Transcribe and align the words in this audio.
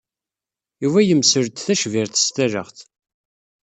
Yuba 0.83 1.01
yemsel-d 1.03 1.55
tacbirt 1.57 2.15
s 2.25 2.27
talaɣt. 2.35 2.77